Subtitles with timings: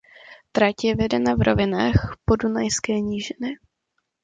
[0.55, 3.49] Trať je vedena v rovinách Podunajské nížiny.